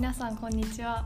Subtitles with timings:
[0.00, 1.04] 皆さんこんにちは。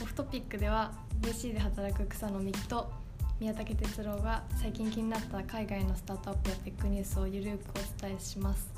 [0.00, 2.90] オフトピックでは VC で働く草野美希と
[3.38, 8.70] 宮武哲郎が最近気になった海外のスタートアップやテックニュースをゆるくお伝えします。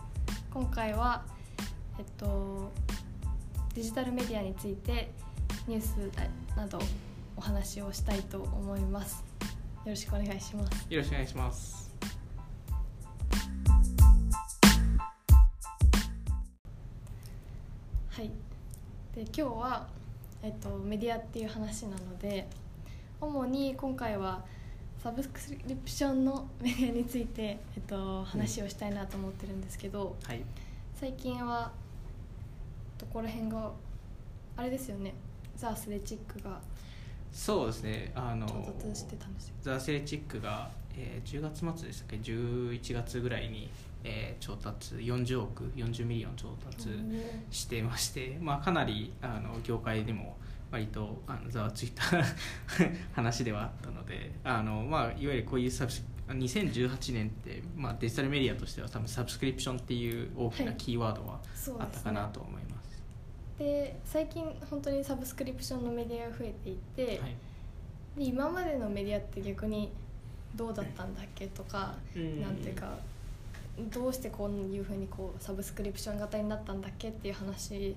[0.52, 1.22] 今回は
[2.00, 2.72] えっと
[3.76, 5.12] デジタルメディアについて
[5.68, 6.80] ニュースなど
[7.36, 9.24] お話をしたいと思います。
[9.84, 10.86] よろしくお願いします。
[10.90, 11.91] よろしくお願いします。
[19.34, 19.86] 今日は、
[20.42, 22.46] えっと、メディアっていう話なので
[23.18, 24.44] 主に今回は
[25.02, 27.42] サブスクリプションのメディアについて、
[27.74, 30.42] えっと、話をしたいなと思ってるんですけど、はい。
[30.94, 31.72] 最近は
[32.98, 33.72] どこら辺が
[34.56, 35.14] あれですよね
[35.56, 36.60] ザ・アスレチックが
[37.32, 39.54] そうですねあの調達してたんですよ。
[39.62, 43.70] The Athletic が、えー、10月末でしたっけ？11月ぐらいに、
[44.04, 46.88] えー調達40億40ミリオン調達
[47.50, 50.36] してまして、まあ、かなりあの業界でも
[50.72, 52.02] 割とあのざわついた
[53.12, 60.76] 話ではあったのであの、まあ、いわゆるこういうサブス2018年って、まあ、デジタルメディアとしては多分サブスクリプションっていう大きなはい。
[60.76, 61.40] キーワードは
[61.78, 63.02] あったかなと思います。
[63.58, 67.36] で最近本当にサブスクリプションのメディアが増えていて、はい。
[68.16, 69.92] で今までのメディアって逆に
[70.54, 72.98] どうだったんだっけとか、うんなんていうか
[73.78, 77.96] どうしてこういうふうにこうサブスクリプション型になったんだっけっていう話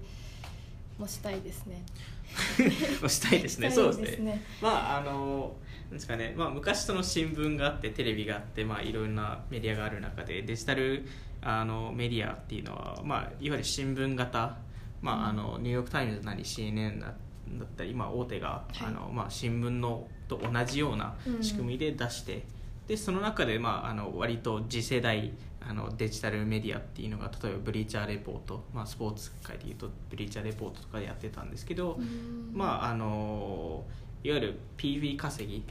[0.97, 1.83] もしたいですね。
[3.07, 3.69] したいですね。
[3.71, 4.41] そういですね。
[4.61, 11.05] まああのなんですかね、まあ、昔その新聞があってテレビがあって、まあ、いろんなメディアがある中でデジタル
[11.41, 14.57] あのメディアっていうのは、まあ、いわゆる新聞型、
[15.01, 22.43] まあ、あのニューヨーク・タイムズなり CNN だだったり、まあ、大手が、はいあのまあ、新聞のと同じような仕組みで出して、
[22.87, 25.31] でその中で、まあ、あの割と次世代
[25.67, 32.51] あのデジタルメディアっていうのが例えばブリーチャーレポート、まあ、スポーツ界でいうとブリーチャーレポートとかでやってたんですけど、うん。
[32.53, 33.83] まああの
[34.23, 35.61] いわゆる PV 稼ぎっ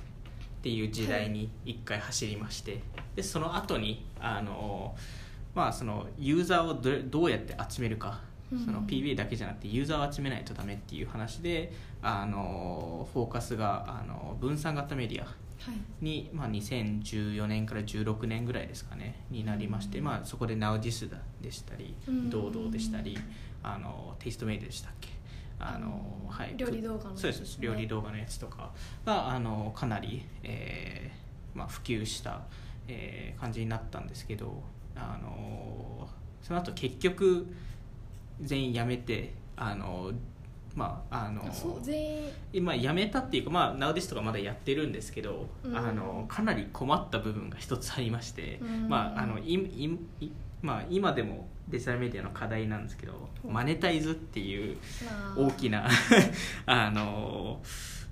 [0.63, 2.81] ていう時代に一回走りまして、
[3.15, 4.97] でその後にあの
[5.55, 8.21] まあそのユーザーをどどうやって集めるか、
[8.53, 8.65] うん。
[8.65, 11.73] その PV だけじゃなくてユーザーを集めないとダメっていう話で
[12.07, 15.33] あのフォーカスがあの分散型メディアは
[15.73, 16.05] い。
[16.05, 21.11] に、まあ、2014年から16年ぐらいですかねになりまして、まあ、そこで NowDis
[21.41, 22.29] でしたりうん。
[22.31, 23.17] 堂々でしたり
[23.63, 25.09] あのテイストメイドでしたっけ
[25.59, 27.59] あの、はい、料理動画のやつそうです。
[27.61, 28.71] 料理動画のやつとか
[29.07, 32.43] があのかなり、えーまあ、普及した、
[32.89, 34.63] えー感じになったんですけど
[34.97, 36.09] あの
[36.43, 37.47] その後結局
[38.41, 40.13] 全員辞めてあの
[40.75, 41.43] まああの
[41.83, 42.33] 全員。
[42.53, 45.77] 今辞めたっていうかまあ NowDis とかまだやってるんですけど、うん。
[45.77, 48.89] あのかなり困った部分が一つありまして、うん。
[48.89, 50.33] まああのいいい
[50.63, 53.53] まあ、今でもデジタルメディアの課題なんですけど、うん。
[53.53, 54.77] マネタイズっていう
[55.07, 55.39] まあ。
[55.39, 55.89] 大きな
[56.67, 57.63] あの、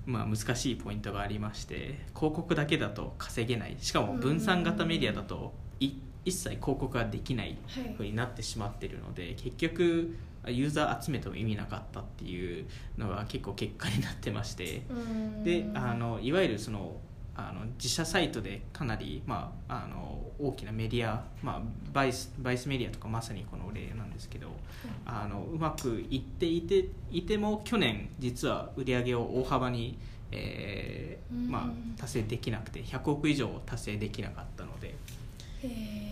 [0.05, 3.75] まあ、難しいポイントがありまして広告だけだと稼げない。
[3.79, 5.93] しかも分散型メディアだとい
[6.25, 7.57] 一切広告ができない。
[7.97, 10.15] ふうになってしまってるので結局
[10.47, 12.65] ユーザー集めても意味なかったっていう
[12.97, 14.83] のが結構結果になってまして。
[14.89, 15.43] うん。
[15.43, 16.97] であのいわゆるその
[17.35, 21.61] あの自社サイトでかなり、まあ、あの大きなメディア、まあ、
[21.91, 24.49] バイスバイスメディアとかまさにこの例なんですけど
[25.03, 29.97] あのうまくいっていていても去年実は売り上げを大幅に、
[30.31, 31.49] えーうん。
[31.49, 34.93] まあ、達成できなくて100億以上達成できなかったので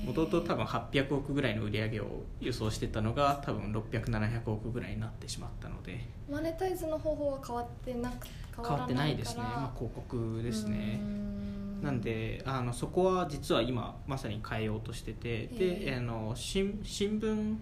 [0.06, 6.00] もともと多分800億ぐらいの売り上げを予想してたのが多分600700億ぐらいになってしまったので。
[6.30, 11.00] マネタイズの方法は変わってなく変変わってないですね、まあ、広告ですね。
[11.02, 11.82] うん。
[11.84, 17.56] なんであのそこは実は今まさに変えようとしててであの新新聞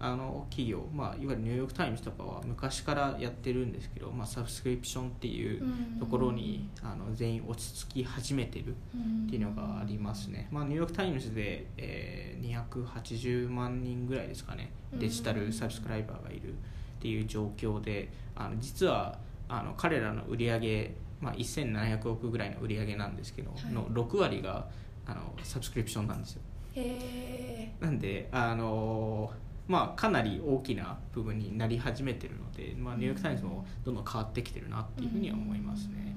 [0.00, 5.62] あの企業、まあ、いわゆるニューヨーク・タイムズとかは昔からやってるんですけど、まあ、サブスクリプションっていう
[5.98, 16.54] ところにあの全員落ち着き始めてるっていうのがありますね、まあ、ニューヨーク・タイムズで、えー280万人ぐらいですかねデジタルサブスクライバーがいるっ
[17.00, 19.18] ていう状況であの実は
[19.48, 23.72] あの彼らの売り上げ、まあ、1700億ぐらいの売り上げなんですけど、はい。
[23.72, 24.66] の6割が
[25.06, 26.42] あのサブスクリプションなんですよ。
[26.76, 29.30] へなんであの
[29.66, 36.14] まあかなり大きな部分になり始めてるので、まあ、ニューヨーク・タイムズもどんどん変わってきてるなっていうふうには思いますね、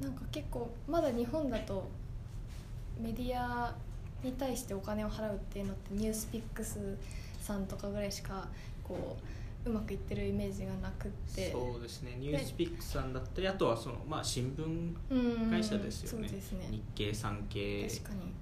[0.00, 0.06] うん。
[0.06, 1.88] なんか結構まだ日本だと
[3.00, 3.74] メディア
[4.22, 6.96] に対してお金を払うっていうのってニュースピックス
[7.40, 8.46] さんとかぐらいしか
[8.84, 9.16] こ
[9.64, 11.52] ううまくいってるイメージがなくって。
[11.52, 12.16] そうですね。
[12.18, 16.28] ニュースピックスさんだったりあとはその、まあ、新聞うん会社ですよね。
[16.28, 16.40] ね。
[16.70, 17.88] 日経産経。
[17.88, 18.32] 確かに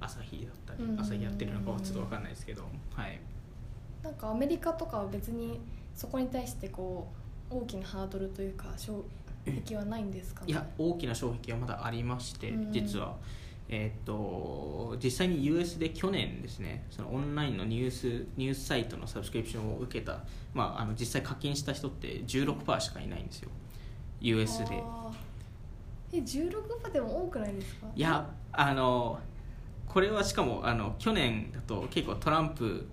[0.00, 1.00] 朝日だったりうん。
[1.00, 2.62] 朝日やってるのかはちょっと分かんないですけど
[2.94, 3.18] はい。
[4.02, 5.60] なんかアメリカとかは別に
[5.94, 7.08] そこに対してこ
[7.50, 9.02] う大きなハードルというか障
[9.64, 10.52] 壁はないんですかね？
[10.52, 12.72] いや大きな障壁はまだありまして、うん。
[12.72, 13.16] 実は。
[13.70, 20.20] えーっと実際に US で去年ですねそのオンラインのニュースニュースサイトのサブスクリプションを受けた、
[20.54, 23.50] まあ、あの実際課金した人って16%しかいないんですよ。
[24.22, 24.82] US で。
[26.14, 27.86] え16%でも多くないですか？
[27.94, 29.18] いやあの
[29.98, 32.86] これはしかもあの去年だと結構トランプ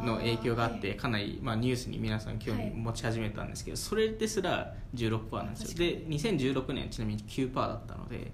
[0.00, 8.30] の影響があっはてかなり、まあ、ニュースに皆さん興味持ち始めたんですけど、それですら16%なんですよ確で2016年ちなみに9%だったので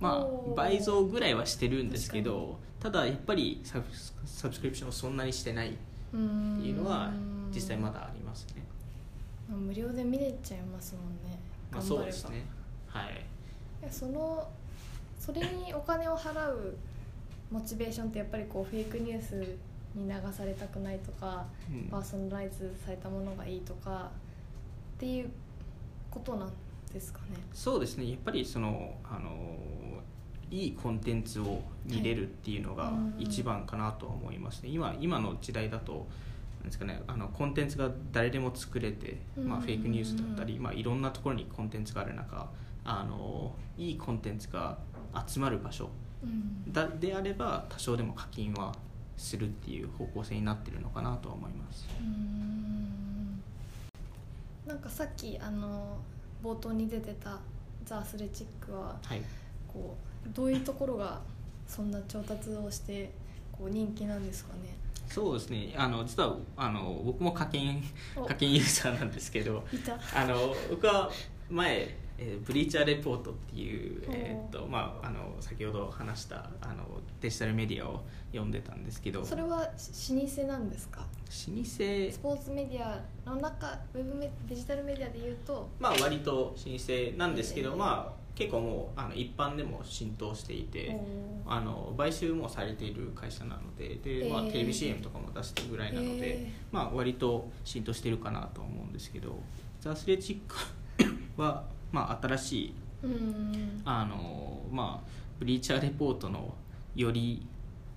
[0.00, 7.12] まあ倍増ぐらいはしてるんですけどただやっぱりサブスサブスクリプションをそんなにしてないっていうのは
[7.54, 8.64] 実際まだありますね、
[9.48, 11.38] まあ無料で見れちゃいますもんね
[11.70, 12.46] まあ、頑張ればそうですね。
[12.88, 13.12] はい。
[13.82, 14.48] いやその
[15.20, 16.76] それにお金を払う
[17.54, 19.34] モチベーションってやっぱりこうフェイクニュース
[19.94, 21.88] に流されたくないとか、うん。
[21.88, 24.10] パーソナライズされたものがいいとか
[24.96, 25.30] っていう
[26.10, 26.52] ことなん
[26.92, 27.36] ですかね。
[27.52, 28.10] そうですね。
[28.10, 29.30] やっぱりそのあの
[30.50, 36.06] いいコンテンツを見れるっていうのが一番かなとは思いますね、今今の時代だと
[36.58, 42.48] なんですかねあのコンテンツが誰でも作れて、まあ、うんフェイクニュースだったり、まあ、いろんなところにコンテンツがある中
[42.84, 44.78] あのいいコンテンツが
[45.26, 46.03] 集まる場所うん
[46.68, 48.74] だであれば多少でも課金は
[49.16, 51.86] するっていう方向性になってるのかなとは思います。
[52.00, 53.42] うーん。
[54.66, 55.98] なんかさっきあの
[56.42, 57.38] 冒頭に出てた
[57.84, 59.22] 「ザ・アスレチックははい。
[59.68, 61.20] こうどういうところが
[61.66, 63.12] そんな調達をして
[63.52, 64.76] こう人気なんですかね？
[65.06, 65.74] そうですね。
[65.76, 67.82] あの実はあの僕も課金
[68.16, 68.24] お。
[68.24, 69.64] 課金ユーザーなんですけど
[70.14, 71.10] あの僕は
[71.50, 76.84] 前、えーブリーチャーレポートっていう、えーっとまあ、あの先ほど話したあの
[77.20, 79.24] デジタルメディアを読んでたんですけど。
[79.24, 81.00] それはし老舗なんですか？
[81.00, 81.62] 老舗。
[81.66, 85.68] スポーツメディアの中ウェブメデジタルメディアでいうと。
[85.80, 87.76] まあ割と老舗なんですけど、えー。
[87.76, 91.00] まあ結構もうあの一般でも浸透していて
[91.46, 99.38] あの買収もされている会社なのでで、まあ、えーテレビ CM とかも出してるぐらいなので、えまあ、割と浸透してるかなと思うんですけど
[99.80, 100.56] ザ・アスレチック
[101.40, 103.82] は、まあ、新しいうん。
[103.84, 105.08] あのまあ
[105.38, 106.54] ブリーチャーレポートの
[106.94, 107.46] より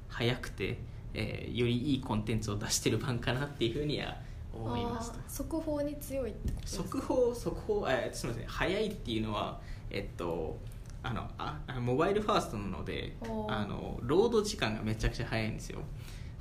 [0.10, 0.80] 早くて、
[1.14, 4.16] えーよりいいコンテンツを出してる版かなっていうふうには
[4.54, 6.84] 思いますとあー速報に強いってことですか？
[6.84, 8.48] 速報速報あすみません。
[8.48, 9.60] 早いっていうのは
[9.90, 10.58] えっと
[11.04, 15.80] あのあモバイルファーストなのであのロード時間がめちゃくちゃ早いんですよ。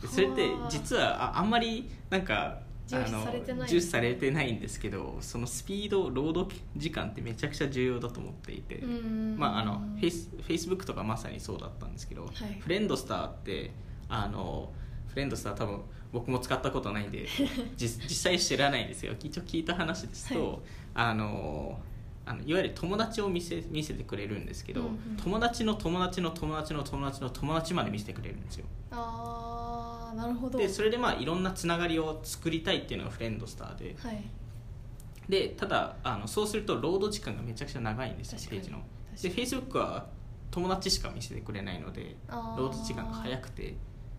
[0.02, 0.70] でそれってはあ。
[0.70, 9.36] 実はああんまりなんか重視あのされてない重視されてないんですけどそのスピードロード時間ってめちゃくちゃ重要だと思っていて、うん。
[9.36, 12.32] まあ、あのフェイスフェイスブックとかまさにそうだったんですけど、はい。
[12.60, 13.72] フレンドスターって
[14.08, 14.70] あの
[15.08, 15.80] フレンドスター多分
[16.12, 17.26] 僕も使ったことないんで
[17.76, 19.14] 実実際知らないんですよ。
[19.20, 20.58] 一応聞いた話ですと、はい。
[20.94, 21.80] あの
[22.24, 25.16] あのいわゆる友達を見せ見せてくれるんですけど、うんうん。
[25.16, 28.66] 友達の友達の友達の友達の友達まで見せてくれるんですよ。
[28.92, 30.58] ああなるほど。
[30.58, 33.96] でそれでまあいろんなつながりを作りたいっていうのがフレンドスターで。
[33.98, 34.22] はい。
[35.28, 38.78] でただあのそうするとロード時間がめちゃくちゃ長いんですよページの。
[39.14, 40.06] 確かで Facebook は
[40.50, 43.74] 友達しか見せてくれないのでロード時間が早くて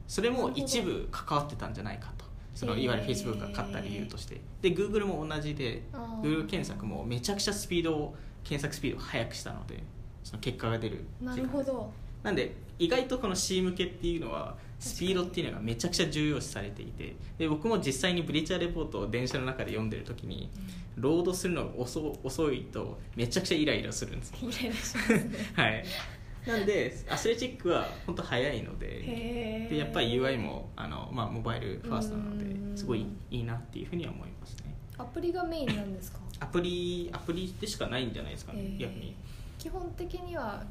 [0.06, 2.26] それも一部関わってたんじゃないかと。
[2.54, 4.42] そのいわゆる Facebook が勝った理由として。
[4.62, 6.22] で Google も同じであー。
[6.22, 9.84] Google 検索もめちゃくちゃスピードを検索スピードを速くしたので
[10.24, 11.92] その結果が出るなるほど。
[12.24, 20.50] なんで意外とこの C 向けっていうのはスピードっていうのがめちゃくちゃ重要視されていてで僕も実際にブリーチャーレポートを電車の中で読んでる時に
[20.96, 25.30] ロードするのが遅遅いとめちゃくちゃイライラするんですイライラしますね。
[25.56, 25.86] はい。
[26.48, 32.72] なんでアスレチックは本当早いのででやっぱり UI もあの、まあ、モバイルファーストなのうん。
[32.74, 34.76] ですごいいいなっていうふうには思いますね。
[34.98, 36.20] アプリがメインなんですか？
[36.40, 39.16] アプリアプリでしかないんじゃないですかね、逆に。
[39.60, 40.64] 基本的には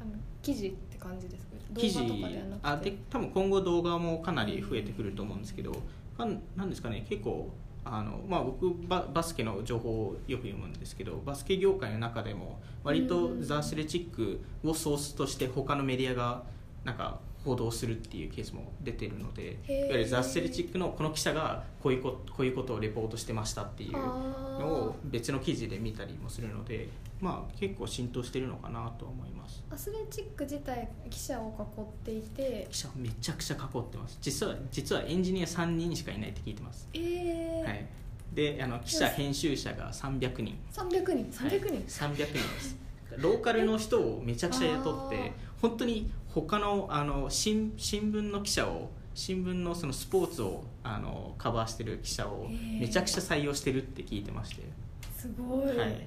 [0.00, 1.50] あの記事って感じですか？
[1.72, 1.98] 動記事？
[2.00, 2.68] 画とかではなくて。
[2.68, 5.72] あで多分今後動画もかなり増えてくると思うんですけど
[6.16, 7.04] まあなんですかね？
[7.08, 7.50] 結構
[7.84, 13.42] あの、まあ、僕ババスケの情報をよく読むんですけどバスケ業界の中でも割とうん。
[13.42, 16.42] ザ・アスレチックをソースとして他のメディアが
[16.84, 26.88] なんか報道するっていうケースも出てるのでいわゆるザ・アスレチックのこの記者がこういうここういうことをレポートしてましたっていうのを別の記事で見たりもするので、
[27.20, 29.64] まあ、結構浸透してるのかなとは思います。
[29.70, 32.68] アスレチック自体記者を囲っていて。
[32.70, 34.18] 記者めちゃくちゃ囲ってます。
[34.20, 37.64] 実は実はエンジニア3人しかいないって聞いてます、えー。
[37.64, 37.86] はい、
[38.34, 40.58] であの記者編集者が300人。
[40.72, 41.30] 300人。
[41.30, 42.89] 300人、はい、300人です
[43.20, 52.48] ローカルの人をめちゃくちゃ雇って本当に他のあの新新聞の記者を新聞のそのスポーツをあのカバーしてる記者を
[52.80, 54.62] めちゃくちゃ採用してるって聞いてまして、
[55.16, 56.00] すごい、はい、へ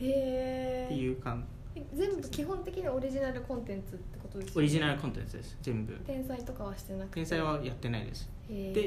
[0.00, 1.44] えっていう感
[1.92, 4.58] 全部基本的にオリジナルコンテンツってことですよね？
[4.58, 5.56] オリジナルコンテンツです。
[5.60, 5.92] 全部。
[6.06, 7.14] 天才とかはしてなくて？
[7.14, 8.30] 天才はやってないです。
[8.48, 8.80] へで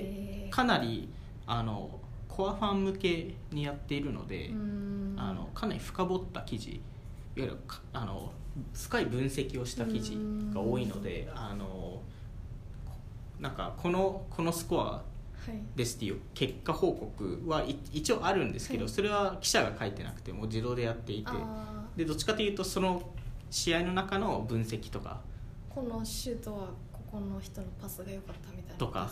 [0.47, 1.09] ーかなり
[1.45, 1.89] あの
[2.29, 4.51] コアファン向けにやっているので、
[5.17, 6.79] あのかなり深掘った記事
[7.37, 8.31] いわゆるかあの
[8.73, 10.17] 深い分析をした記事
[10.53, 12.01] が多いのであのこ
[13.39, 15.03] なんかこのこのスコアは
[15.53, 15.61] い。
[15.75, 18.93] ですっていう結果報告はい一応あるんですけど、はい。
[18.93, 21.29] それは記者が書いてなくてもう自動でやっていて。
[21.31, 23.01] あでどっちかというとその
[23.51, 25.21] 試合の中の分析とか。
[25.71, 29.09] ーこのシュートはここの人のパスが良かったみたいなとか？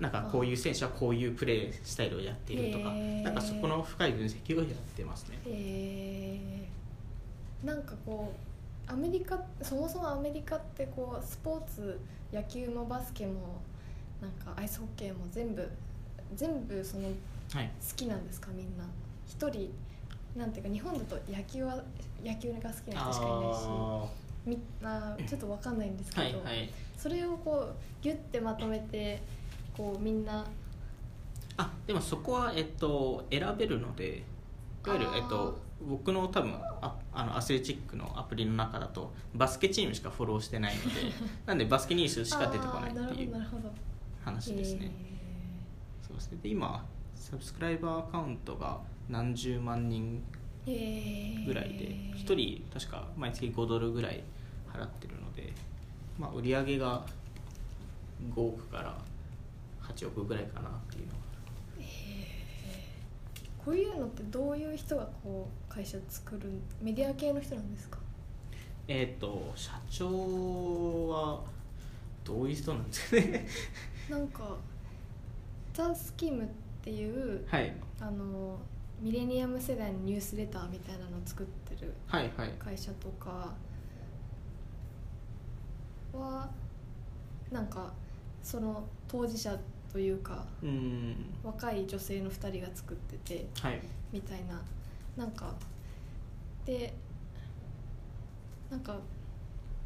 [0.00, 5.38] なんかこういう選手はこういうプレースタイルをやっているとかなんかそこの深い分析をやってますね。
[7.64, 8.32] なんかこ
[8.88, 12.00] うアメリカそもそもアメリカってこうスポーツ
[12.32, 13.60] 野球もバスケも
[14.20, 15.68] なんかアイスホッケーも全部
[16.34, 17.08] 全部その
[17.52, 17.70] 好はい。
[17.96, 18.84] きなんですかみんな。
[19.26, 19.72] 一人
[20.36, 21.76] なんていうか日本だと野球は
[22.24, 24.06] 野球が好きな人しかいないしあ
[24.46, 26.70] みあーちょっとわかんないんですけど、ーはいはい。
[26.96, 29.20] それをこうギュッてまとめて
[29.76, 30.44] こうみんな
[31.56, 34.18] あでもそこは、えっと、選べるので
[34.86, 40.88] いわゆるえっと、僕の多分ああのアスレチックのアプリの中だとバスケチームしかフォローしてないので
[41.46, 43.46] なんでバスケニュースしか出てこないっていう
[44.24, 44.90] 話ですね、
[46.02, 46.38] そうですね。
[46.42, 50.22] で今サブスクライバーアカウントが何十万人
[50.66, 54.22] ぐらいで1人確か毎月5ドルぐらい
[54.72, 55.52] 払ってるので、
[56.18, 57.04] まあ、売り上げが
[58.34, 58.98] 5億から
[59.82, 61.18] 8億ぐらいかなっていうのが
[63.68, 66.48] こういうのってどういう人がこう会社作る
[66.80, 67.98] メディア系の人なんですか？
[68.88, 70.06] えっ、と社長
[71.10, 71.40] は
[72.24, 73.46] どういう人なんですかね。
[74.08, 74.56] なんか
[75.74, 76.46] ザ・スキムっ
[76.82, 77.74] ていうはい。
[78.00, 78.58] あの
[79.02, 82.50] ミレニアム世代のニュースレターみたいなのを作ってるはいはい。
[82.58, 83.52] 会社とか
[86.14, 86.48] は
[87.52, 87.92] なんか
[88.42, 89.54] その当事者
[89.92, 91.14] というかうーん。
[91.42, 93.80] 若い女性の2人が作っててはい。
[94.12, 94.60] みたいな。
[95.16, 95.52] なんか
[96.64, 96.92] で
[98.70, 98.96] なんか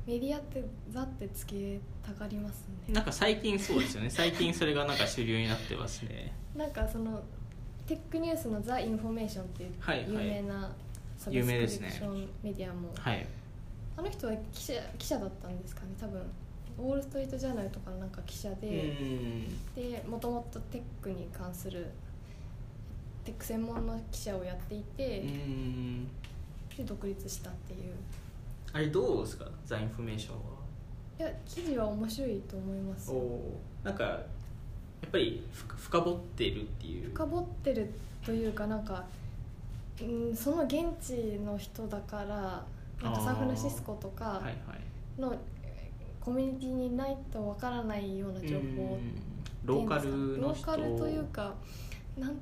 [0.07, 2.95] メディアって「The」ってつけたがりますね。
[2.95, 4.11] なんか最近そうですよね。
[4.11, 6.33] 最近それがなんか主流になってますね。
[6.57, 7.23] なんかその
[7.87, 10.09] テックニュースの「ザ・インフォメーション」っていうはいはい。
[10.13, 10.73] 有名な
[11.17, 13.27] サブスクリプションメディアも、はい。
[13.97, 16.23] あの人は記者記者だったんですかね多分
[16.79, 18.97] ウォール・ストリート・ジャーナルとかのなんか記者うで、
[19.77, 21.87] でもともとテックに関する
[23.25, 25.25] テック専門の記者をやっていて、
[26.77, 27.95] で独立したっていう。
[28.73, 29.47] あれどうですか？
[29.67, 30.41] ザ・インフォメーションは。
[31.19, 34.17] いや記事は面白いと思いますおおなんかや
[35.07, 37.11] っぱり深深掘っているっていう。
[37.11, 37.93] 深掘ってる
[38.25, 39.05] というかなんか、
[40.01, 42.65] うん、その現地の人だから
[43.03, 44.55] なんかサンフランシスコとかはいはい
[46.25, 49.15] コミュニティにないとわからないような情報うん
[49.65, 51.55] ローカルローカルというか
[52.19, 52.37] なん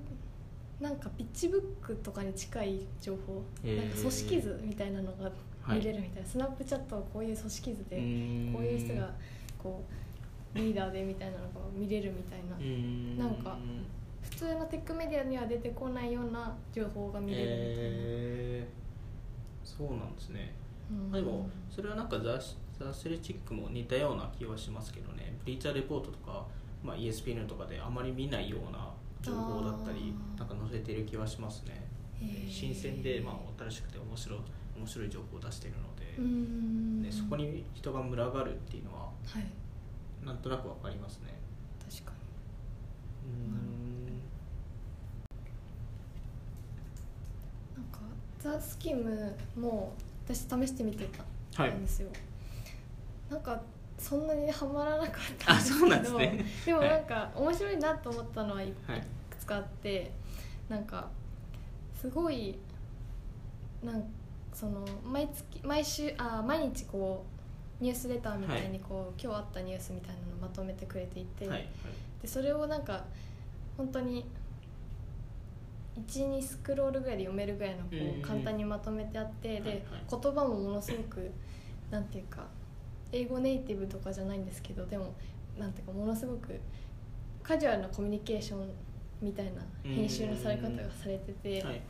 [0.81, 3.77] なんかピッチブックとかに近い情報、へー。
[3.77, 5.31] なんか組織図みたいなのが
[5.69, 8.53] 見れるみたいな、スナップチャットはこういう組織図で、うん。
[8.55, 9.11] こういう人が
[9.59, 9.85] こ
[10.55, 13.59] うリーダーでみたいなのが見れるみたいな、うんなんか
[14.23, 20.55] 普通のテックメディアには出てこないような情報が見れるみたいな、えー、そうなんですね、
[20.91, 21.13] うん。
[21.13, 22.41] でもそれはなんかザ・ザ
[22.89, 25.35] アスレチックも似たような気はしますけどね。
[25.45, 26.47] ブリーチャーレポートとか、
[26.83, 28.91] まあ、ESPN とかであまり見ないような
[29.23, 31.89] 情報だったりなんか載せてる気はしますね。
[32.49, 34.39] 新鮮で、まあ、新しくて面白い
[34.77, 37.03] 面白い情報を出しているので、うん。
[37.03, 40.25] ね、そこに人が群がるっていうのははい。
[40.25, 41.35] なんとなくわかりますね。
[41.91, 42.13] 確か
[43.25, 44.07] うん。
[44.07, 44.21] に
[47.77, 48.01] なんか
[48.39, 49.93] ザ・スキムも
[50.27, 52.09] 私試してみてたはいんですよ、
[53.31, 53.61] なんか
[53.97, 55.97] そんなにハマらなかったんですけど。
[55.97, 56.45] ですね。
[56.67, 60.11] でもなんか面白いなと思ったのはいはいくつかあって
[60.69, 61.09] なんか
[61.95, 62.59] すごい
[63.83, 64.05] なん
[64.53, 67.25] その毎月毎週あ毎日こ
[67.81, 71.69] うニュースレターみたいにこう、今日あったニュースみたいなのをまとめてくれていて、はいはい。
[72.21, 73.05] でそれをなんか
[73.79, 74.27] 本当に
[76.07, 79.65] 12スクロールぐらいで読めるぐらいのこう簡単にまとめてあって、はいはい。
[79.65, 81.31] で言葉もものすごく
[81.91, 82.47] なんていうか
[83.13, 85.15] 英語ネイティブとかじゃないんですけどでも
[85.59, 86.59] なんていうかものすごく
[87.43, 88.69] カジュアルなコミュニケーション
[89.21, 89.53] みたいな
[89.83, 91.81] 編集のされ方がされてて、はいはい。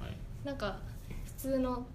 [0.44, 0.78] なんか
[1.24, 1.86] 普通の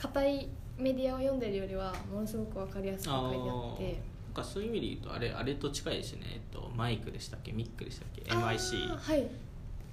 [0.00, 3.36] 硬いメディアを読んでるよりはものすごく分かりやすく書いて。
[3.38, 7.52] あってかそういう意味で言うとあれあれと近いですね、えっと、マイクでしたっけ？
[7.52, 9.28] ミックでしたっけ？MIC はい。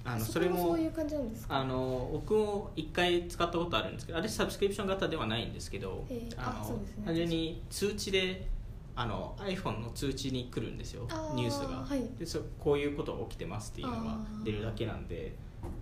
[0.04, 1.58] あのそそれもこもそういう感じなんですか？
[1.58, 6.34] あの僕も一回使ったことあるんですけどあれサブスクリプション型ではないんですけどへー。
[6.36, 6.78] あのあね。
[7.04, 8.48] 単純に通知で
[8.94, 12.08] あの iPhone の通知に来るんですよニュースが、はい。
[12.18, 15.34] でそこういうことが起きてますっていうのが出るだけなんで。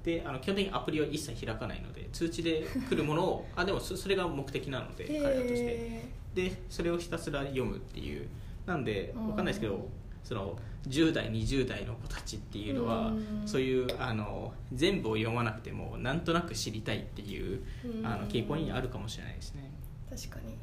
[0.05, 5.55] であの基本的にアプリは一切開かないので通知で来るものを あでもそそれが目的なので彼らとして。
[5.55, 8.29] へでそれをひたすら読むっていう。
[8.67, 9.29] なんでうん。
[9.31, 9.89] わかんないですけど
[10.23, 13.43] その10代20代の子たちっていうのはうん。
[13.47, 19.71] そういうあの全部を読まなくてもなんとなく知りたいっていうーあの傾向にあるかもしれないですね。
[20.09, 20.57] 確かに。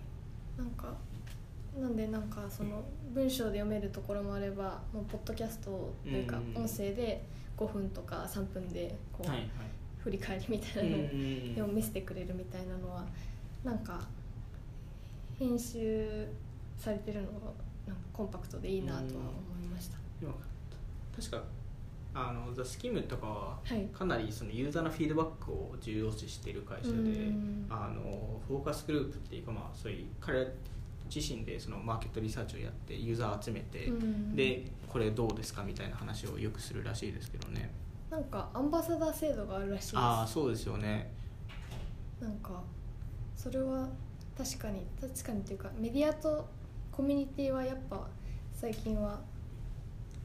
[0.58, 0.96] なんか
[1.82, 7.24] なんでなんかその文章で読めるところもあればもうポッドキャストというかうん音声で
[7.58, 9.48] 5分とか3分でこうはいはい。
[10.00, 13.04] 振り返りみたいなのを見せてくれるみたいなのは
[13.64, 14.00] なんか
[15.38, 16.28] 編集
[16.78, 17.34] されてるのが
[17.86, 19.12] なんかコンパクトでいいなとは思
[19.62, 19.98] いました。
[21.16, 21.44] 確か
[22.14, 23.86] あのザ・スキムとかははい。
[23.94, 30.46] かなりそのユーザーのフィードバックを重要視している会社でうんあのフォーカスグループっていうか、まあ、そういう彼ら
[31.14, 37.72] 自身でそのマーケットリサーチをやってユーザー集めて、うんでこれどうですかみたいな話をよくするらしいですけどね。
[38.10, 39.98] なんかアンバサダー制度があるらしいです。
[39.98, 41.12] ああそうですよね。
[42.22, 42.64] なんか
[43.36, 43.88] それは
[44.38, 46.48] 確かに確かにっていうかメディアと
[46.92, 48.08] コミュニティはやっぱ
[48.54, 49.20] 最近は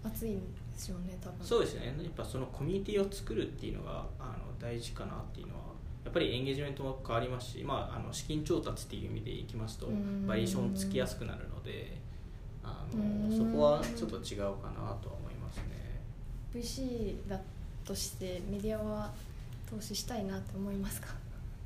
[0.05, 1.45] 熱いんですよね多分。
[1.45, 1.87] そうですね。
[1.87, 5.72] やっぱそのコミュニティを作るっていうのがあの大事かなっていうのは
[6.05, 10.27] やっぱりエンゲージメントも変わりますし、まあ、あの資金調達っていう意味でいきますとうん。
[10.27, 11.97] バリエーションつきやすくなるので
[12.65, 13.31] あうん。
[13.31, 16.01] のそこはちょっと違うかなとは思いますね。
[16.55, 17.41] VC だ
[17.85, 19.11] としてメディアは
[19.71, 21.09] 投資したいなって思いますか？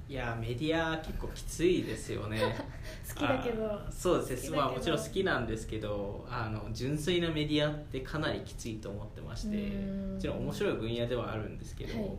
[0.09, 2.39] いやメディア結構きついですよね。
[3.09, 3.67] 好きだけど。
[3.67, 4.51] あそうです。
[4.53, 10.15] ねまあもちろん好きなんですけどあの純粋なメディアってかなりきついと思ってましてうん。
[10.15, 12.11] もちろん面白い分野ではあるんですけど、はいやっ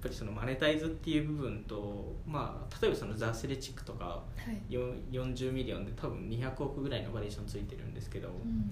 [0.00, 4.22] ぱりそのマネタイズっていう部分と、まあ、例えばその The Athletic とかは
[4.70, 4.72] い。
[4.72, 8.70] よ40 million で多分200億ぐらいの valuation ついてるんですけど、うん。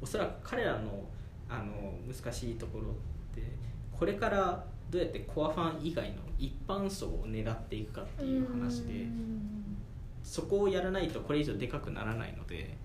[0.00, 1.04] おそらく彼らの
[1.48, 2.92] あの難しいところっ
[3.34, 3.42] て
[3.90, 9.76] これからどうやってコアファン以外の一般層を狙っていくかっていう話でうん。
[10.22, 12.76] そこをやらないとこれ以上でかくならないので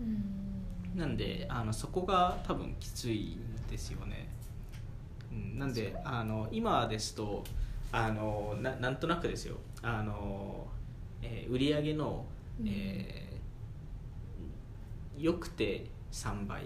[0.00, 0.98] うん。
[0.98, 4.28] なんであのそこが多分きついんですよね、
[5.32, 7.44] うん、なんであの今ですと
[7.92, 9.56] あのななんとなくですよ。
[9.82, 10.66] あの、
[11.22, 12.24] えー売上の、
[12.64, 13.30] えー
[15.18, 16.62] よくて3倍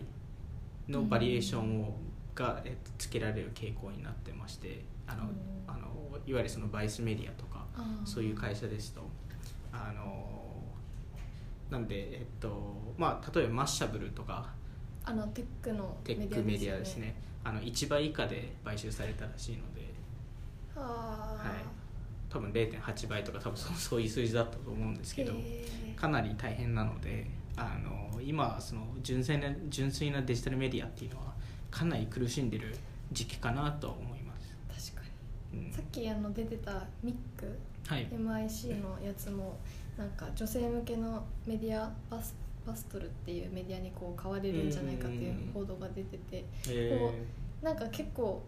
[0.88, 1.96] のバリエーションを、
[2.36, 5.54] が、えっとつけられる傾向になってましてあの、うん。
[5.66, 5.88] あの
[6.26, 7.66] いわゆるそのバイスメディアとか
[8.04, 9.02] そういう会社ですと
[9.72, 10.24] あの
[11.70, 14.46] なんでえっとまあ例えばマッシャブルとか
[15.04, 19.94] あのテックのテックメディアですねあの1倍以下で買収されたらしいので。
[20.74, 21.84] はい。
[22.34, 25.32] 多分0.8倍とか多分そうそういう数字だったと思うんですけど
[25.94, 31.32] かなり大変なのであの今その純粋な純粋なデジタルメディアっていうのは
[31.70, 32.74] かなり苦しんでる
[33.12, 34.34] 時期かなと思いま
[34.68, 35.08] す、確か
[35.52, 35.60] うん。
[35.66, 37.56] にさっきあの出てたミック。
[37.86, 38.08] はい。
[38.08, 39.56] MIC のやつも
[39.96, 42.34] なんか女性向けのメディアバス
[42.66, 47.10] バストルっていうメディアにこう変われるんじゃないかっていう報道が出ててえ
[47.62, 48.42] なんか結構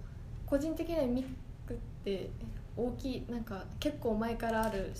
[0.46, 1.26] 個人的にはミッ
[1.66, 2.30] クって
[2.76, 4.92] 大きいなんか結構前からある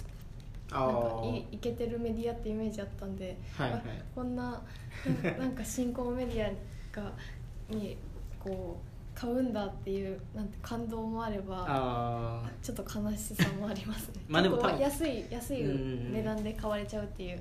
[0.68, 3.81] ー、なんかいいけてるメディアってイメージあったんで、はいはい。
[3.81, 3.83] あ
[4.14, 4.62] こんな
[5.38, 7.12] なんか新興メディアが
[7.68, 7.96] に
[8.42, 14.22] こう買うんだっていうなんて感動もあればちょっと悲しさもありますね。
[14.29, 16.12] まあでも安い安いうん。
[16.12, 17.40] 値段で買われちゃうっていう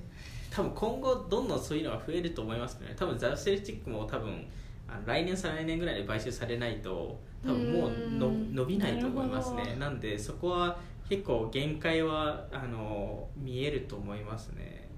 [0.51, 2.93] 多分今後どんどんそういうのが増えると思いますね。
[2.95, 4.45] 多分ザ・アスレチックも多分
[4.87, 8.55] あの来年再来年ぐらいで買収されないと多分もうのうん。
[8.55, 9.75] 伸びないと思いますね。
[9.79, 10.77] なんでそこは
[11.09, 14.89] 結構限界はあの見えると思いますね。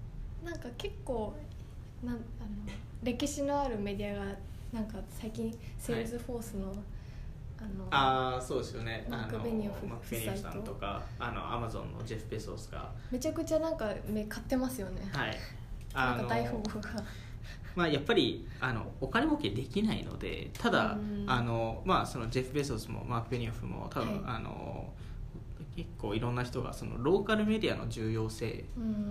[0.44, 1.36] なんか結構
[2.04, 2.22] なんあの
[3.04, 4.36] 歴史のあるメディアが
[4.72, 6.84] なんか最近セールスフォースの、あの
[7.90, 9.06] ああそうですよね。
[9.10, 12.90] マークあのベニオフマークベニオフさんとかあのアマゾンのジェフ・ベゾスが。
[13.12, 15.38] めちゃくちゃなんか目買ってますよね、はい。
[15.94, 16.90] なんか大富豪が。
[17.76, 24.36] まあ、やっぱりあのお金儲けできないのでただうんあの、まあ、そのジェフ・ベゾスもマーク・ベニオフも多分、はい。
[24.38, 24.94] あの
[25.76, 28.52] 結構いろんな人がそのローカルメディアの重要性っ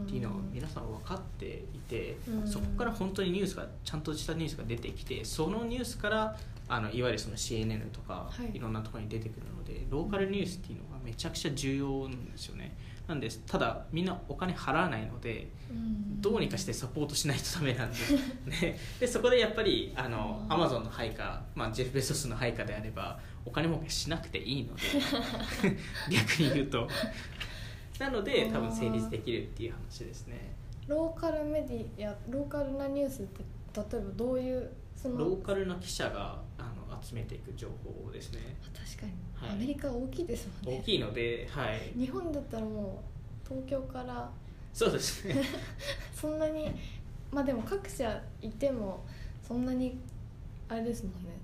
[0.09, 2.47] ていうのを皆さん分かっていて、うん。
[2.47, 6.37] そこから本当にニュースがちゃんとしたニュースが出てきてそのニュースから
[6.69, 8.57] あのいわゆるその CNN とか、はい。
[8.57, 12.77] い、ろんなところに出てくるのでローカルニュースっていうのがめちゃくちゃ重要なんですよね。
[13.07, 15.49] なんですただみんなお金払わないので
[16.21, 17.97] どうにかしてサポートしないとダメなんで
[18.51, 24.83] ね、でそこでやっぱりあのアマゾンの配下、まあ、ジェフ・ベソスの配下であればお金儲けしなくていいので
[26.11, 26.89] 逆に言うと。
[27.99, 30.55] なので多分成立できるっていう話ですね。
[30.87, 33.43] ローカルメディアローカルなニュースって
[33.75, 38.57] 例えばどういうそのローカルな記者があの集めていく情報ですね。
[38.75, 40.81] 確かに、はい、アメリカ大きいですもんね。
[40.81, 43.03] 大きいので、はい、日本だったらも
[43.45, 44.31] う東京から。
[44.73, 45.37] そうですね。
[46.15, 46.71] そんなに
[47.31, 49.05] まあでも各社いても
[49.47, 49.99] そんなに
[50.69, 51.37] あれですもんね。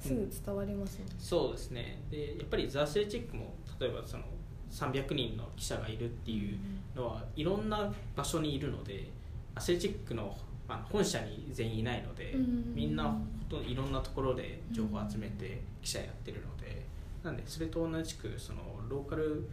[0.00, 2.02] すぐ伝わりますね、うん、そうですね。
[2.10, 4.24] でやっぱりザ・アスレチックも例えばその
[4.72, 6.58] 300人の記者がいるっていう
[6.96, 9.08] のはいろんな場所にいるので
[9.54, 10.36] アスレチックの
[10.72, 12.34] あの本社に全員いないので、
[12.74, 13.10] みんなほ
[13.48, 16.86] とんどいろんなところで情報を集めて記者やってるので、
[17.22, 19.46] なんでそれと同じくそのローカル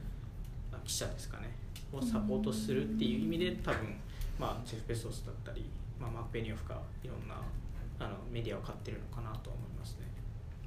[0.85, 1.49] 記者ですかね
[1.91, 3.95] をサポートするっていう意味で多分、
[4.39, 7.35] まあ、ジェフ・ベソスだったり、まあ、マーク・ベニオフがいろんな
[7.99, 10.07] あのメディアを買ってるのかなと思いますね。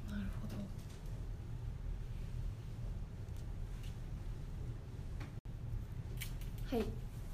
[0.09, 0.47] なるほ
[6.71, 6.77] ど。
[6.77, 6.85] はい。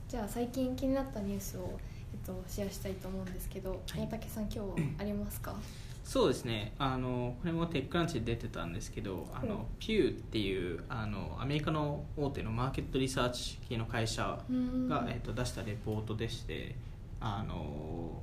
[0.07, 1.79] じゃあ最近気になったニュースを
[2.25, 5.55] とシェアしたいと思うんですけど、宮武さん今日ありますか？
[6.03, 6.73] そうですね。
[6.79, 14.39] あのこれもテックランチで出てたんですけどあの、ピューっていうあのアメリカの大手のマーケットリサーチ系の会社
[14.87, 16.75] が、えっと、出したレポートでして
[17.19, 18.21] あの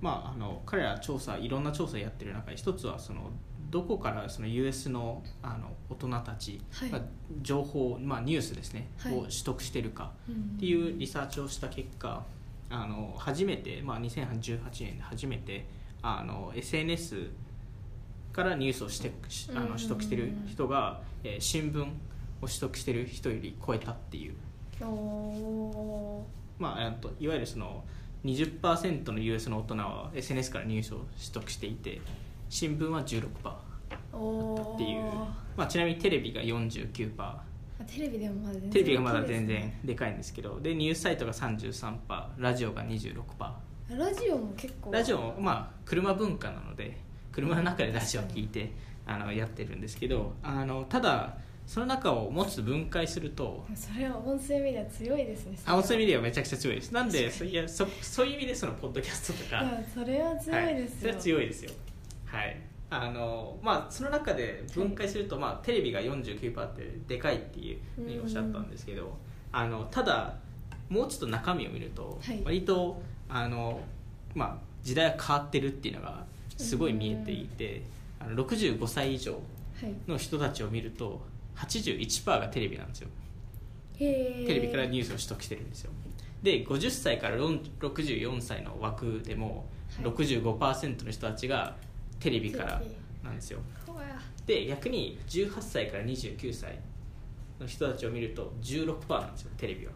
[0.00, 3.30] まあ、あの彼ら調査いろんな調査やってる中で一つはその
[3.70, 6.60] どこからその US のあの大人たち
[6.92, 7.00] が
[7.42, 12.22] 情報、はい、まあ、ニュースですね、はい、を取得してるかっていうリサーチをした結果、
[12.74, 15.66] あの初めて、まあ、2018年で初めて
[16.02, 17.28] あの SNS
[18.32, 19.12] からニュースをして
[19.54, 21.86] あの取得してる人が、えー、新聞を
[22.42, 24.34] 取得してる人より超えたっていう。
[26.58, 27.84] まあ、といわゆるその
[28.24, 32.00] 20%の US の大人は SNS からニュースを取得していて
[32.48, 33.26] 新聞は16%
[34.74, 35.02] っていう、
[35.56, 37.16] まあ、ちなみにテレビが49%
[37.82, 41.98] テレビでもまだテレビがまだ全然でかいんですけどでニュースサイトが33%
[42.38, 43.14] ラジオが26%
[43.90, 46.96] ラジオも結構ラジオもまあ車文化なので
[47.32, 48.72] 車の中でラジオを聞いて
[49.06, 56.92] あのやってるんですけどあのただその中を持つ分解するとそれは音声メディア強いですねあ音声メディアはめちゃくちゃ強いです。
[56.92, 59.64] なんでいやそそういう意味でそのポッドキャストとか。
[59.92, 61.70] それは強いですよ、はい、それは強いですよ。
[62.26, 69.16] はいあのまあ、その中で分解すると、まあ、テレビが49%ってでかいっていうふうにおっしゃったんですけど、
[69.50, 70.36] あのただ
[70.88, 73.80] もうちょっと中身を見ると、割とあの、
[74.34, 76.24] まあ、時代が変わってるっていうのが
[76.56, 77.82] すごい見えていて、
[78.20, 79.40] あの65歳以上
[80.06, 81.20] の人たちを見ると
[81.56, 83.08] 81%がテレビなんですよ。
[83.98, 85.90] テレビからニュースを取得してるんですよ。
[86.42, 89.64] で50歳から64歳の枠でも
[90.02, 91.74] 65%の人たちが
[92.20, 92.82] テレビから
[93.22, 93.60] なんですよ。
[94.46, 96.78] で逆に18歳から29歳
[97.58, 99.92] の人たちを見ると16%なんですよテレビは。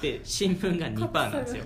[0.00, 1.64] で新聞が2%なんですよ。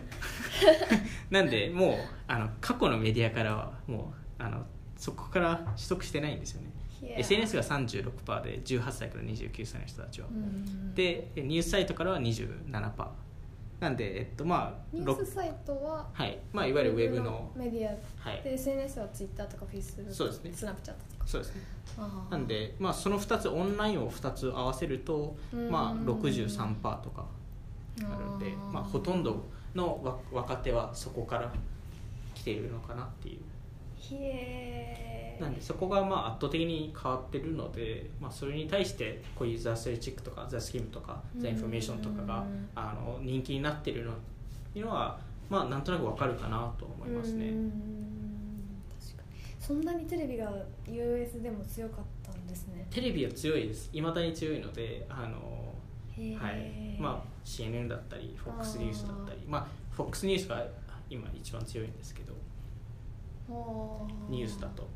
[1.30, 1.94] なんで もう
[2.26, 6.70] あの過去のメディアからはもうあのそこから取得してないんですよね。
[7.02, 10.28] SNS が36%で18歳から29歳の人たちは。
[10.94, 13.08] でニュースサイトからは27%
[13.80, 16.38] なんで、えっとまあ、ニュースサイトは、はい。
[16.52, 20.52] まあ、いわゆるウェブのメディア、はい、で SNS はツイッターとかフェイスブックそうですね。
[20.52, 21.26] スナップチャットとか。
[21.26, 21.62] そうですね。
[22.30, 25.36] なんで、まあ、その2つオンラインを2つ合わせると、
[25.70, 27.24] まあ、63%とか
[27.98, 31.52] あるんでまあ、ほとんどの若手はそこから
[32.34, 33.40] 来ているのかなっていう
[35.40, 44.12] なんでそこがまあ圧倒的に変わってるので、まあ、それに対してこういう The Athletic とか theSkimm とかザ・インフォメーションとかがあの人気になってるの
[44.74, 47.46] いうのはまあなんとなくわかるかなと思いますね。
[49.00, 49.56] 確かに。
[49.58, 50.52] そんなにテレビが
[50.86, 52.86] US でも強かったんですね。
[52.90, 53.90] テレビは強いです。
[53.92, 55.74] いまだに強いのであの
[56.38, 56.96] はい。
[57.00, 60.64] まあ CNN だったり FOX ニュースだったりまあ FOX ニュースが
[61.08, 62.34] 今一番強いんですけど
[64.28, 64.86] ニュースだと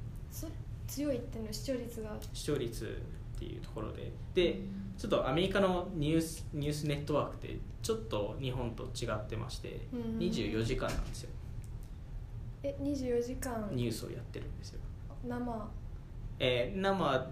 [0.87, 2.17] 強いっていうの視聴率が。
[2.33, 3.03] 視聴率
[3.37, 4.13] っていうところで。
[4.35, 4.61] で
[4.97, 11.31] ちょっとアメリカのニュースニュースネットワークってちょっと日本と違ってまして、24時間なんですよ。
[12.63, 13.69] え24時間？
[13.73, 14.81] ニュースをやってるんですよ。
[15.27, 15.69] 生？
[16.39, 17.31] えー、生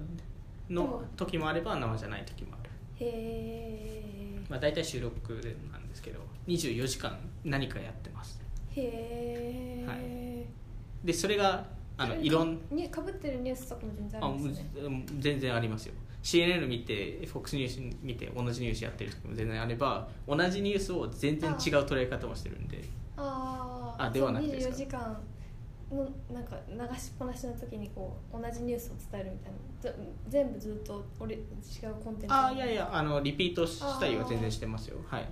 [0.71, 2.71] の時もあれば生じゃない時もある。
[3.01, 8.41] へえまあ大体収録でなんですけど24時間何かやってます。
[8.75, 11.67] へえ、はい、でそれが
[12.03, 12.59] あのいろん
[12.91, 15.05] かぶってるニュースとかも全然あるんですね。
[15.19, 15.95] 全然ありますよ。
[16.23, 22.83] CNN 見て FOX ニュース見て同じニュースやってる時も全然あれば同じニュースを全然違う捉え方もしてるんで。
[23.17, 25.21] あーあではなくてですか？24時間
[25.93, 29.59] のなんか流しっぱなしの時にこう同じニュースを伝えるみたいな。
[29.83, 29.95] ぜ
[30.29, 31.43] 全部ずっと俺違う
[32.03, 32.35] コンテンツ。
[32.35, 34.99] ああいやいやあのリピートしたりは全然してますよ。
[35.07, 35.27] はい。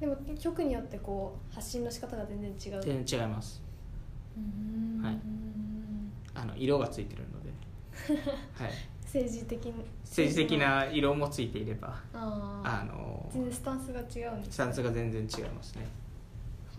[0.00, 2.82] でも曲によってこう発信の仕方が全然違う。
[2.82, 3.62] 全然違います。
[5.02, 5.49] はい
[6.40, 7.50] あの色がついてるので、
[8.56, 8.72] はい、
[9.02, 9.74] 政治的に。
[10.04, 15.86] 政治的な色もついていればあああの全然スタンスが違うんですスタンスが全然違いますね。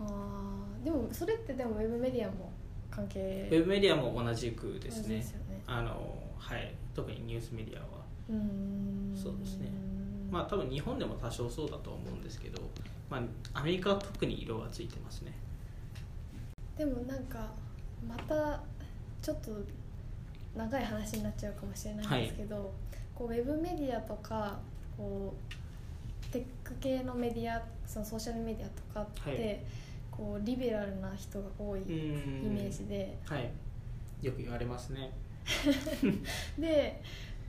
[0.00, 0.84] あー。
[0.84, 2.52] でもそれってでもウェブメディアも
[2.90, 3.48] 関係。
[3.50, 5.16] ウェブメディアも同じくですね。
[5.16, 5.62] ですよね。
[5.66, 6.74] あのはい。
[6.94, 7.86] 特にニュースメディアは。
[8.28, 9.16] うーん。
[9.16, 9.68] そうですね。
[10.30, 12.60] まあ多分日本でも多少そうだと思うんですけど、
[13.08, 13.18] ま
[13.54, 15.32] あ、アメリカは特に色がついてますね。
[16.76, 17.50] でもなんか
[18.06, 18.60] また
[19.22, 19.50] ちょっと
[20.56, 22.72] 長い話になっちゃうかもしれないんですけど、
[23.14, 24.58] こうウェブメディアとか
[24.96, 29.60] こうテック系のメディアそのソーシャルメディアとかって、はい。
[30.10, 33.50] こうリベラルな人が多いイイメージで、はい。
[34.20, 35.10] よく言われますね。
[36.58, 37.02] で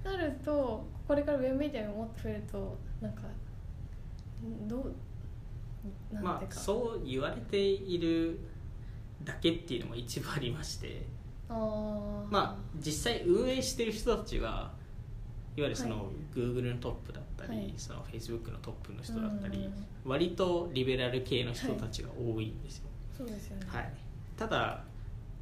[0.03, 3.21] なるとこれからウェブメディアがもっと増えるとなんか
[4.43, 4.93] んどう
[6.13, 8.39] なんまあていうか、そう言われている
[9.23, 11.05] だけっていうのも一部ありまして
[11.49, 14.71] まあ実際運営してる人たちは
[15.55, 17.73] いわゆるその、はい Google のトップだったり、はい。
[17.77, 19.73] その Facebook のトップの人だったりうん。
[20.03, 23.93] 割とリベラル系の人たちが多いんですよ、そうですよね、はい、
[24.35, 24.83] ただ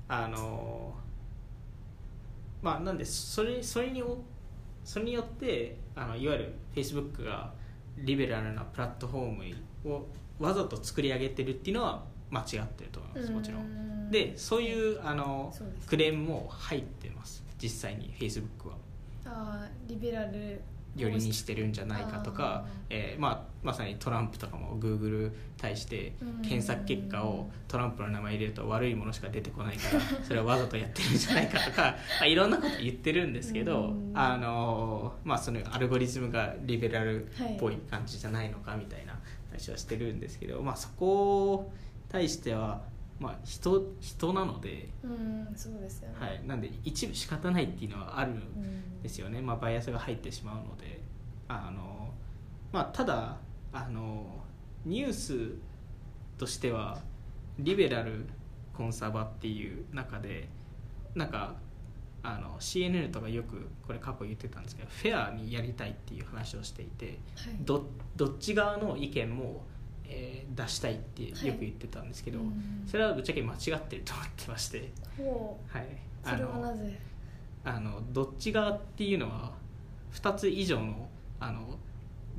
[0.09, 0.93] あの
[2.61, 4.17] まあなんでそれそれにお
[4.83, 7.53] それによってあのいわゆる Facebook が
[7.97, 9.53] リベラルなプラットフォー
[9.85, 10.07] ムを
[10.39, 14.07] わざと作り上げてるっていうのは間違ってると思いますもちろん。
[14.07, 14.09] ん。
[14.11, 17.43] でそういうあのそうですクレームも入ってます。
[17.61, 18.75] 実際に Facebook は。
[19.25, 20.61] あーリベラル。
[20.93, 26.41] よりにしてるんじゃないかとかあ、えーまあ、まさにトランプとかも Google 対してうん。
[26.41, 31.81] 検索結果をトランプの名前入れると悪いものしか出てこないから それはわざとやってるんじゃないかとか、
[32.19, 34.11] まあ、いろんなこと言ってるんですけどうん。
[34.13, 37.77] あの、まあ、そのアルゴリズムがリベラルっぽはい。
[37.89, 39.17] 感じじゃないのかみたいな
[39.49, 42.81] 話はしてるんですけど、まあ、そこに対しては、
[43.19, 46.15] まあ、人人なので、うんそうですよね。
[46.19, 51.01] はい、なんで一部仕方ないっていうのはあるうんですよね、まあ、バイアスが入ってしまうので。
[51.51, 52.13] あの、
[52.71, 53.37] まあ、ただ
[53.73, 54.25] あの
[54.85, 55.51] ニュース
[56.37, 56.99] としては
[57.59, 58.25] リベラル
[58.73, 60.47] コンサバっていう中で
[61.13, 61.55] なんか
[62.23, 67.17] あの CNN とかよくこれ過去言ってたんですけどフェアにやりたいっていう話をしていてはい。
[67.61, 69.65] どどっち側の意見も、
[70.11, 72.83] えー出したいってよく言ってたんですけど、うん。
[72.85, 76.99] それはぶっちゃけ間違ってると思ってまして、ほはい、うそれはなぜ？
[77.63, 79.53] あのどっち側っていうのは
[80.13, 81.07] 2つ以上の
[81.39, 81.77] あの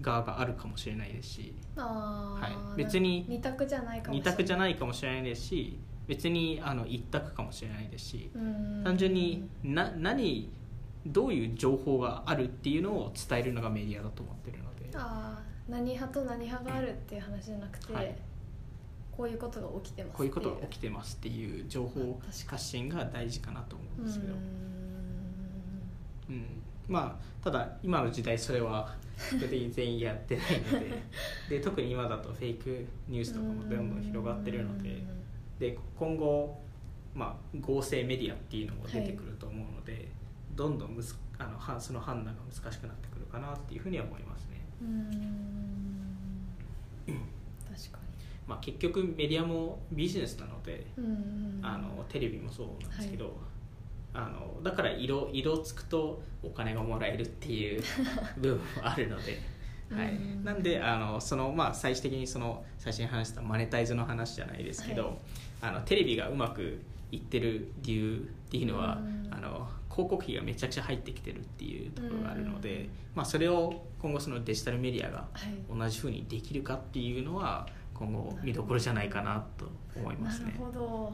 [0.03, 1.55] 側があるかもしれないですし。
[1.75, 2.77] はい。
[2.77, 4.35] 別に二択じゃないかもし2れない。
[4.37, 8.31] 択じゃないかもしれないですし別にあの1択かもしれないですし。
[8.35, 8.83] うん。
[8.85, 10.51] 単純にな何
[11.07, 14.91] どういう情報があるっていうのを伝えるのがメディアだと思ってるので。
[14.95, 18.15] あー何派と何派があるっていう話じゃなくて、はい。
[19.17, 24.37] こういうことが起きてますこういうことがって起きてますっていう情報発信が大事かなと思うんうですけど、ん。
[26.31, 26.47] うん、
[26.89, 28.95] まあただ今の時代それは
[29.39, 31.03] 全員やってないので。
[31.51, 35.03] で特に今だとフェイクニュースとかもどんどん広がってるので。
[35.59, 36.59] で今後、
[37.15, 40.09] まあ、合成メディアっていうのも出てくると思うので、
[40.57, 44.52] どんどんむずあのはその判断が難しくなってくるかなっていうふうには思いますね、うん
[47.07, 47.99] 確か
[48.47, 50.85] まあ、結局メディアもビジネスなので
[51.63, 53.37] あのテレビもそうなんですけど、
[54.15, 57.83] あのだから色色つくとお金がもらえるっていう
[58.39, 59.41] 部分もあるので、
[59.91, 60.15] はい。
[60.15, 65.15] うんなんであのその、まあ、最終的にその最初に話したマネタイズの話じゃないですけど、はい。
[65.63, 69.29] あのテレビがうまくいってる理由っていうのは、うん。
[69.33, 75.79] あの広告費がめちゃくちゃ入ってきてるっていうところがあるので、うんまあ、それを今後そのデジタルメディアがはい。
[75.79, 80.47] 同じふうにできるかっていうのは今後見どころじゃないかなと思いますね。
[80.47, 80.59] なる。
[80.59, 81.13] ほど。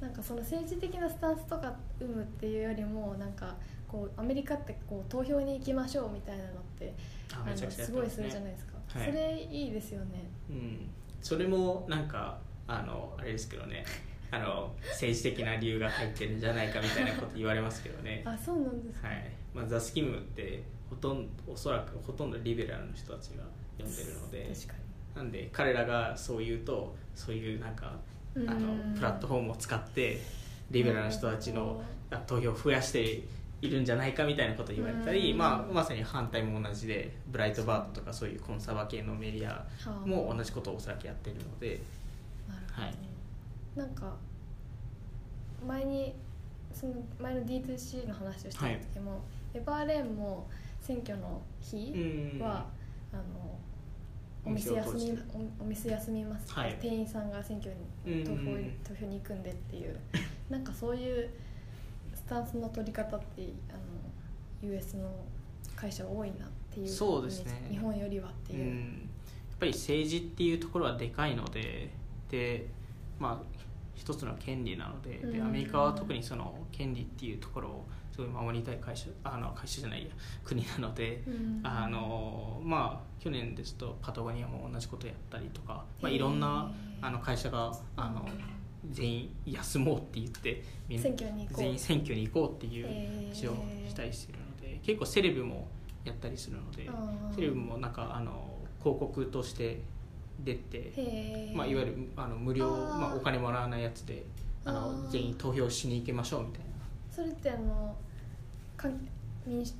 [0.00, 3.56] なんかその政治的なスタンスとか生むっていうよりもなんか
[3.88, 6.94] こうアメリカってこう投票に行きましょうみたいなのって
[7.32, 9.06] あのすごいするじゃないですか、はい。
[9.08, 10.30] それいいですよね。
[10.50, 10.90] うん、
[11.22, 13.84] それもなんかあのあれですけどね
[14.34, 19.30] あの政治的な理由が入ってるんじゃないかみたいなこと言われますけどね、 あそうなんですか、はい。
[19.54, 23.44] まあ、ザ・スキムってほとんどおそらくほとんどリベラルの人たちが
[23.78, 24.50] 読んでるので。
[24.54, 27.96] 確かなんで彼らがそう言うとそういうなんか
[28.34, 30.20] あにのうんプラットフォームを使って
[30.70, 33.22] リベラルな人たちのあ投票を増やして
[33.62, 39.64] いるんじゃないかみたいなことを言われたり、まあ、まさに反対も同じでブライトバードとかそういうコンサバ系のメディア
[40.04, 41.80] も同じことをおそらくやってるので、
[42.72, 42.94] はい、
[43.76, 44.14] なんか
[45.66, 46.14] 前に
[46.72, 49.16] その前の D2C の話をした時も、は
[49.54, 50.46] い、エバーレーンも
[50.80, 52.66] 選挙の日は、
[53.12, 53.58] あの
[54.44, 55.18] お店休み
[55.58, 57.72] お店休みます、はい、店員さんが選挙
[58.04, 58.36] に投票
[58.86, 59.98] 投票に行くんでっていう
[60.50, 61.30] なんかそういう
[62.14, 63.72] スタンスの取り方ってあ
[64.66, 65.10] の US の
[65.74, 67.66] 会社多いなっていうそうですね。
[67.70, 68.90] 日本よりはっていう、や
[69.56, 71.90] っぱり政治っていうところはでかいので
[72.30, 72.66] で
[73.18, 80.08] まあ一つの権利なのででアメリカは特にその権利っていうところをすごい守りたい会社あの会社じゃないや
[80.44, 81.22] 国なので、
[81.64, 88.28] あのまあ去年ですとパタゴニアも同じことやったりとか、まあ、いろんなあの会社があの
[88.90, 90.62] 全員休もうって言って
[91.56, 93.54] 全員選挙に行こうっていう話を
[93.88, 95.68] したりしてるので結構セレブも
[96.04, 96.88] やったりするので
[97.34, 99.80] セレブもなんかあの広告として
[100.40, 104.24] 出て、まあ、いわゆるあの無料まあ、お金もらわないやつで
[104.64, 106.66] あの全員投票しに行きましょうみたいな。
[107.10, 107.94] それってあの
[108.76, 108.88] か
[109.46, 109.74] 民主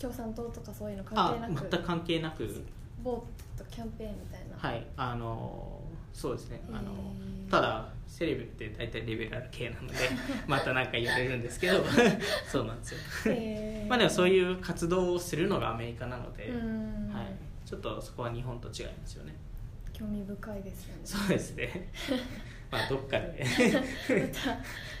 [0.00, 1.70] 共産党とかそういうの関係なく？
[1.70, 2.64] 全く関係なく。
[3.02, 4.56] ボートキャンペーンみたいな。
[4.56, 5.80] はいあの
[6.12, 6.60] そうですね。
[6.72, 6.92] あの
[7.50, 9.94] ただセレブって大体リベラル系なので
[10.48, 11.84] また何か言われるんですけど
[12.50, 12.94] そうなんです
[13.28, 13.34] よ。
[13.88, 16.50] まあでもそういう活動をするのがアメリカなので、
[17.12, 19.34] はい、ちょっとそこは日本と違いますよね
[19.98, 21.00] 興味深いですよね。
[21.04, 21.88] そうですね。
[22.70, 23.44] まあどっかで。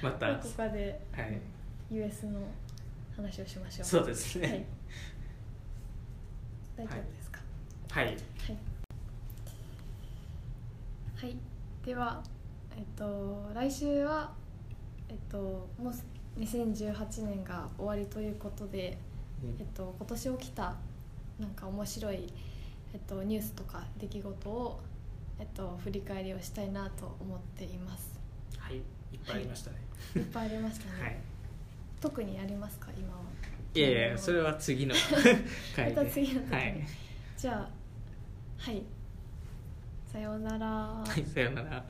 [0.02, 0.42] また また。
[0.42, 1.40] ここで、はい、
[1.90, 2.40] US の
[3.16, 3.84] 話をしましょう。
[3.86, 4.64] そうですね、はい、
[6.76, 7.40] 大丈夫ですか？
[7.90, 8.16] はい、はい。
[11.16, 11.36] はい、
[11.84, 12.22] では、
[12.76, 14.32] えっと、来週は、
[15.08, 18.96] えっと、もう2018年が終わりということで、
[19.42, 20.76] うん、えっと、今年起きた
[21.40, 22.32] なんか面白い、
[22.94, 24.80] えっと、ニュースとか出来事を、
[25.38, 28.18] えっと、振り返りをしたいなと思っています。
[28.58, 28.82] はいいっ
[29.26, 29.76] ぱいありましたね、
[30.14, 31.16] はい、いっぱいありましたね、 はい、
[32.00, 32.88] 特にありますか？
[32.98, 33.22] 今は。
[33.74, 34.94] いやいやそれは次の
[35.76, 35.94] 回で。
[35.96, 36.86] また次の時に、はい、
[37.36, 37.70] じゃあ
[38.58, 38.82] はい。
[40.10, 40.66] さようなら。
[40.66, 41.84] はい、さようなら。